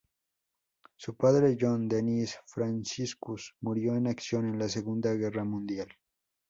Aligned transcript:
Su 0.97 1.15
padre, 1.15 1.55
John 1.61 1.87
Dennis 1.87 2.39
Franciscus, 2.47 3.53
murió 3.61 3.95
en 3.95 4.07
acción 4.07 4.47
en 4.49 4.57
la 4.57 4.67
Segunda 4.67 5.13
Guerra 5.13 5.43
Mundial. 5.43 5.89